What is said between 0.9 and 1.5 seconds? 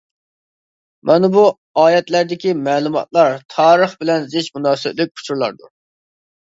مانا بۇ